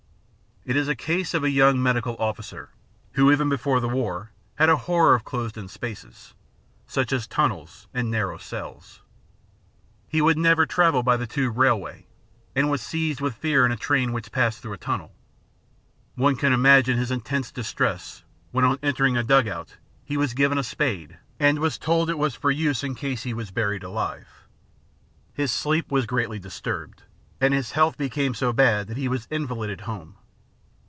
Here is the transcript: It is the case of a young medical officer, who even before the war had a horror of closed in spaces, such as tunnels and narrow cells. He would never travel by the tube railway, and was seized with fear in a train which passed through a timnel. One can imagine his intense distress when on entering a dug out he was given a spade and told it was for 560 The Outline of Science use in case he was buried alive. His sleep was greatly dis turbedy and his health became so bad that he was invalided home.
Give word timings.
It 0.63 0.75
is 0.75 0.85
the 0.85 0.95
case 0.95 1.33
of 1.33 1.43
a 1.43 1.49
young 1.49 1.81
medical 1.81 2.15
officer, 2.19 2.69
who 3.13 3.31
even 3.31 3.49
before 3.49 3.79
the 3.79 3.89
war 3.89 4.31
had 4.57 4.69
a 4.69 4.75
horror 4.85 5.15
of 5.15 5.23
closed 5.25 5.57
in 5.57 5.67
spaces, 5.67 6.35
such 6.85 7.11
as 7.11 7.25
tunnels 7.25 7.87
and 7.95 8.11
narrow 8.11 8.37
cells. 8.37 9.01
He 10.07 10.21
would 10.21 10.37
never 10.37 10.67
travel 10.67 11.01
by 11.01 11.17
the 11.17 11.25
tube 11.25 11.57
railway, 11.57 12.05
and 12.55 12.69
was 12.69 12.83
seized 12.83 13.21
with 13.21 13.33
fear 13.33 13.65
in 13.65 13.71
a 13.71 13.75
train 13.75 14.13
which 14.13 14.31
passed 14.31 14.59
through 14.61 14.73
a 14.73 14.77
timnel. 14.77 15.11
One 16.13 16.35
can 16.35 16.53
imagine 16.53 16.95
his 16.99 17.09
intense 17.09 17.51
distress 17.51 18.23
when 18.51 18.63
on 18.63 18.77
entering 18.83 19.17
a 19.17 19.23
dug 19.23 19.47
out 19.47 19.77
he 20.05 20.15
was 20.15 20.35
given 20.35 20.59
a 20.59 20.63
spade 20.63 21.17
and 21.39 21.57
told 21.81 22.07
it 22.07 22.19
was 22.19 22.35
for 22.35 22.51
560 22.51 22.53
The 22.53 22.61
Outline 22.61 22.61
of 22.61 22.77
Science 22.77 22.77
use 22.77 22.83
in 22.83 22.95
case 22.95 23.23
he 23.23 23.33
was 23.33 23.51
buried 23.51 23.83
alive. 23.83 24.27
His 25.33 25.51
sleep 25.51 25.91
was 25.91 26.05
greatly 26.05 26.37
dis 26.37 26.61
turbedy 26.61 26.99
and 27.41 27.51
his 27.51 27.71
health 27.71 27.97
became 27.97 28.35
so 28.35 28.53
bad 28.53 28.85
that 28.87 28.97
he 28.97 29.07
was 29.07 29.27
invalided 29.31 29.81
home. 29.81 30.17